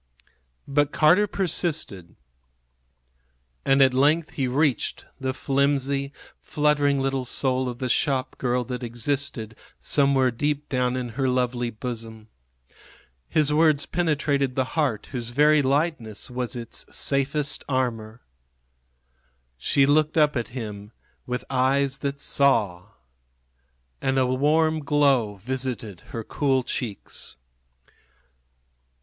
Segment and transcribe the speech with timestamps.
[0.67, 2.15] But Carter persisted.
[3.63, 9.55] And at length he reached the flimsy, fluttering little soul of the shopgirl that existed
[9.79, 12.29] somewhere deep down in her lovely bosom.
[13.29, 18.21] His words penetrated the heart whose very lightness was its safest armor.
[19.55, 20.93] She looked up at him
[21.27, 22.85] with eyes that saw.
[24.01, 27.37] And a warm glow visited her cool cheeks.